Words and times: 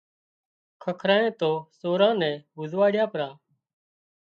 ککرانئي 0.83 1.31
تو 1.39 1.51
سوران 1.79 2.13
نين 2.21 2.35
هوزواڙيا 2.55 3.05
پرا 3.11 3.29